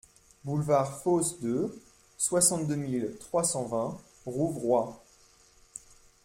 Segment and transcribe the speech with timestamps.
[0.43, 1.79] Boulevard Fosse deux,
[2.17, 4.99] soixante-deux mille trois cent vingt Rouvroy